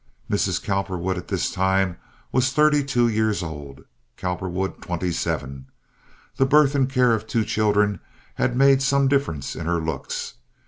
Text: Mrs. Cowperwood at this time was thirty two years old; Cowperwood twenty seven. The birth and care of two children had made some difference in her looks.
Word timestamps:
Mrs. 0.31 0.59
Cowperwood 0.63 1.15
at 1.19 1.27
this 1.27 1.51
time 1.51 1.97
was 2.31 2.51
thirty 2.51 2.83
two 2.83 3.07
years 3.07 3.43
old; 3.43 3.85
Cowperwood 4.17 4.81
twenty 4.81 5.11
seven. 5.11 5.67
The 6.37 6.45
birth 6.47 6.73
and 6.73 6.89
care 6.89 7.13
of 7.13 7.27
two 7.27 7.45
children 7.45 7.99
had 8.33 8.57
made 8.57 8.81
some 8.81 9.07
difference 9.07 9.55
in 9.55 9.67
her 9.67 9.79
looks. 9.79 10.33